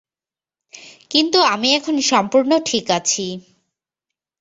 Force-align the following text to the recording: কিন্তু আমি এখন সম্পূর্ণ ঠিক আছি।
কিন্তু 1.11 1.39
আমি 1.53 1.69
এখন 1.73 1.95
সম্পূর্ণ 2.01 2.51
ঠিক 2.65 2.85
আছি। 2.91 3.25